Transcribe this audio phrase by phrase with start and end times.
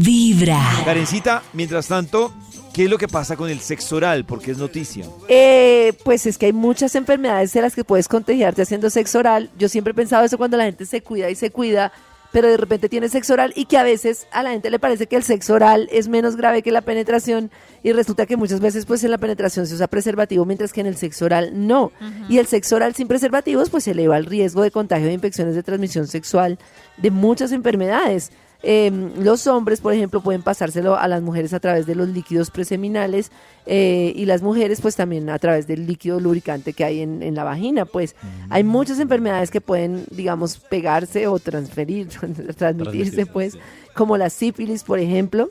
[0.00, 0.60] Vibra.
[0.84, 2.32] Karencita, mientras tanto,
[2.72, 4.24] ¿qué es lo que pasa con el sexo oral?
[4.24, 5.06] Porque es noticia.
[5.28, 9.50] Eh, pues es que hay muchas enfermedades de las que puedes contagiarte haciendo sexo oral.
[9.58, 11.92] Yo siempre he pensado eso cuando la gente se cuida y se cuida,
[12.32, 15.06] pero de repente tiene sexo oral y que a veces a la gente le parece
[15.06, 17.52] que el sexo oral es menos grave que la penetración
[17.84, 20.88] y resulta que muchas veces pues en la penetración se usa preservativo mientras que en
[20.88, 21.92] el sexo oral no.
[22.28, 25.62] Y el sexo oral sin preservativos pues eleva el riesgo de contagio de infecciones de
[25.62, 26.58] transmisión sexual
[26.96, 28.32] de muchas enfermedades.
[28.66, 32.50] Eh, los hombres, por ejemplo, pueden pasárselo a las mujeres a través de los líquidos
[32.50, 33.30] preseminales
[33.66, 37.34] eh, y las mujeres pues también a través del líquido lubricante que hay en, en
[37.34, 37.84] la vagina.
[37.84, 38.16] Pues
[38.48, 42.08] hay muchas enfermedades que pueden, digamos, pegarse o transferir,
[42.56, 43.58] transmitirse pues,
[43.94, 45.50] como la sífilis, por ejemplo,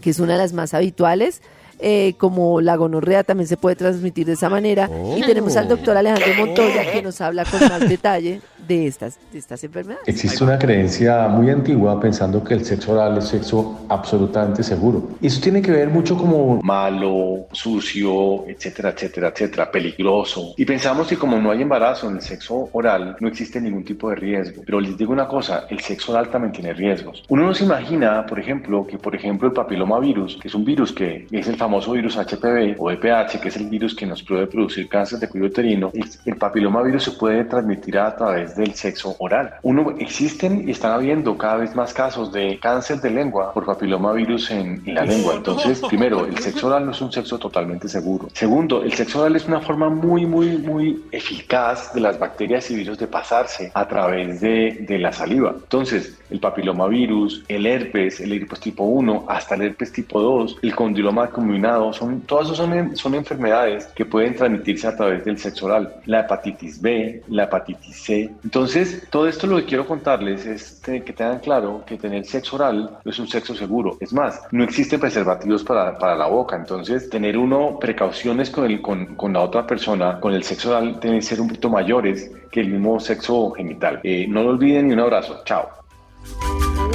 [0.00, 1.42] que es una de las más habituales.
[1.80, 4.90] eh, como la gonorrea también se puede transmitir de esa manera.
[5.16, 9.38] Y tenemos al doctor Alejandro Montoya que nos habla con más detalle de estas, de
[9.38, 10.06] estas enfermedades.
[10.06, 15.10] Existe una creencia muy antigua pensando que el sexo oral es sexo absolutamente seguro.
[15.22, 20.54] Eso tiene que ver mucho como malo, sucio, etcétera, etcétera, etcétera, peligroso.
[20.56, 24.10] Y pensamos que como no hay embarazo en el sexo oral, no existe ningún tipo
[24.10, 24.62] de riesgo.
[24.64, 27.24] Pero les digo una cosa, el sexo oral también tiene riesgos.
[27.28, 30.92] Uno no se imagina, por ejemplo, que por ejemplo el papilomavirus, que es un virus
[30.92, 34.46] que es el famoso virus HPV o EPH, que es el virus que nos puede
[34.46, 35.90] producir cáncer de cuello uterino,
[36.24, 39.54] el, papilomavirus se puede transmitir a través del sexo oral.
[39.62, 44.50] Uno, existen y están habiendo cada vez más casos de cáncer de lengua por papilomavirus
[44.50, 45.34] en, en la lengua.
[45.36, 48.28] Entonces, primero, el sexo oral no es un sexo totalmente seguro.
[48.34, 52.76] Segundo, el sexo oral es una forma muy, muy, muy eficaz de las bacterias y
[52.76, 55.54] virus de pasarse a través de, de la saliva.
[55.54, 60.74] Entonces, el papilomavirus, el herpes, el herpes tipo 1, hasta el herpes tipo 2, el
[60.74, 65.66] condiloma combinado, son, todas esas son, son enfermedades que pueden transmitirse a través del sexo
[65.66, 65.94] oral.
[66.06, 68.30] La hepatitis B, la hepatitis C.
[68.48, 72.56] Entonces, todo esto lo que quiero contarles es que que tengan claro que tener sexo
[72.56, 73.98] oral no es un sexo seguro.
[74.00, 76.56] Es más, no existen preservativos para, para la boca.
[76.56, 80.98] Entonces, tener uno precauciones con, el, con, con la otra persona, con el sexo oral,
[80.98, 84.00] deben ser un poquito mayores que el mismo sexo genital.
[84.02, 85.42] Eh, no lo olviden y un abrazo.
[85.44, 85.68] Chao.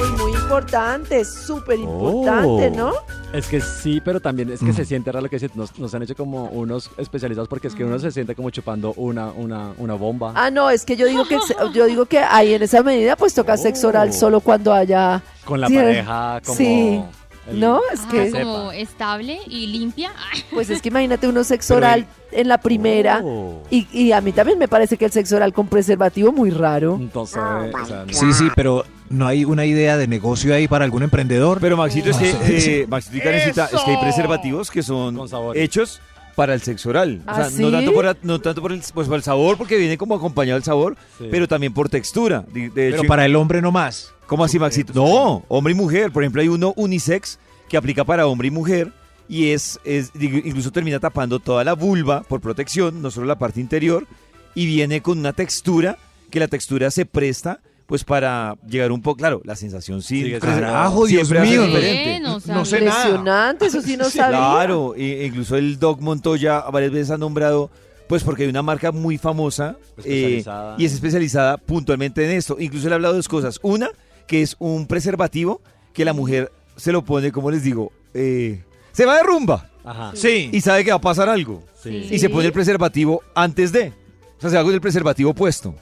[0.02, 2.76] Uy, muy importante, súper importante, Oh.
[2.76, 2.92] ¿no?
[3.34, 5.50] Es que sí, pero también es que se siente raro lo que.
[5.54, 8.92] Nos, nos han hecho como unos especializados porque es que uno se siente como chupando
[8.96, 10.32] una, una, una bomba.
[10.36, 11.38] Ah, no, es que yo digo que
[11.74, 15.60] yo digo que ahí en esa medida pues toca sexo oral solo cuando haya Con
[15.60, 16.56] la Sí, pareja, como.
[16.56, 17.02] Sí.
[17.48, 20.12] el- No, es Ah, que como estable y limpia.
[20.52, 23.62] pues es que imagínate uno sexo Pero oral en la primera Oh.
[23.70, 26.96] y, y a mí también me parece que el sexo oral con preservativo muy raro.
[27.00, 30.84] Entonces, o sea, no- Sí, sí, pero no hay una idea de negocio ahí para
[30.84, 31.58] algún emprendedor.
[31.60, 33.60] Pero Maxito, es que, eh, Maxito es que
[33.90, 35.18] hay preservativos que son
[35.54, 36.00] hechos
[36.34, 37.22] para el sexo oral.
[37.26, 37.62] O ¿Ah, sea, sí?
[37.62, 40.56] no tanto, por, no tanto por, el, pues, por el sabor, porque viene como acompañado
[40.56, 41.28] el sabor, Sí.
[41.30, 42.44] pero también por textura.
[42.52, 44.12] De, de Pero hecho, para el hombre no más.
[44.26, 44.92] ¿Cómo así, Maxito?
[44.94, 46.10] No, hombre y mujer.
[46.10, 47.38] Por ejemplo, hay uno unisex
[47.68, 48.92] que aplica para hombre y mujer
[49.28, 53.60] y es, es incluso termina tapando toda la vulva por protección, no solo la parte
[53.60, 54.06] interior,
[54.54, 55.98] y viene con una textura
[56.30, 60.32] que la textura se presta pues para llegar un poco, claro, la sensación sí.
[60.40, 61.66] Carajo, Dios siempre hace mío.
[61.66, 62.04] diferente.
[62.10, 62.98] Bien, o No sea, sé nada.
[63.04, 64.38] Impresionante, eso sí no sabía.
[64.38, 67.70] Claro, e- incluso el Doc Montoya varias veces ha nombrado,
[68.08, 70.42] pues porque hay una marca muy famosa eh,
[70.78, 72.56] y es especializada puntualmente en esto.
[72.58, 73.58] Incluso le he hablado de dos cosas.
[73.62, 73.90] Una,
[74.26, 75.60] que es un preservativo
[75.92, 78.62] que la mujer se lo pone, como les digo, eh,
[78.92, 80.12] se va de rumba Ajá.
[80.14, 80.48] Sí.
[80.52, 81.62] y sabe que va a pasar algo.
[81.82, 82.08] Sí.
[82.10, 83.92] Y se pone el preservativo antes de.
[84.38, 85.74] O sea, se va con el preservativo puesto.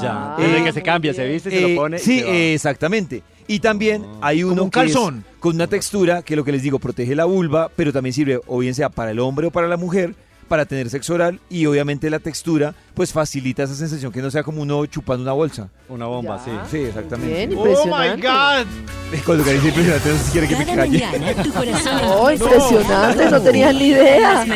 [0.00, 0.12] Ya.
[0.12, 1.96] Ah, Desde Eh, que se cambia, se viste, se Eh, lo pone.
[1.96, 2.30] y sí, se va.
[2.32, 3.22] eh, exactamente.
[3.46, 5.24] Y también hay uno un que es calzón.
[5.40, 8.58] con una textura que lo que les digo protege la vulva, pero también sirve o
[8.58, 10.14] bien sea para el hombre o para la mujer
[10.48, 14.42] para tener sexo oral y obviamente la textura pues facilita esa sensación que no sea
[14.42, 15.68] como uno chupando una bolsa.
[15.90, 16.44] Una bomba, Ya.
[16.44, 16.50] sí.
[16.70, 17.34] Sí, exactamente.
[17.46, 17.68] Bien, Oh my
[18.08, 18.26] impresionante.
[18.26, 19.20] God.
[19.26, 21.06] Cuando Karen impresionante, no sé si quiere que me Cada calle.
[21.06, 24.46] mañana tu corazón Oh, impresionante, no tenía ni idea.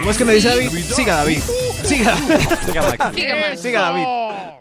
[0.00, 0.68] ¿Cómo es que me dice David?
[0.70, 1.38] Siga, David.
[1.84, 2.16] Siga.
[2.66, 3.14] Siga, Max.
[3.14, 3.60] Siga, Max.
[3.62, 4.57] Siga, David.